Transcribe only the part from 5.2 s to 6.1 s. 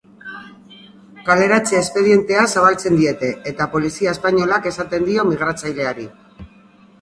migratzaileari.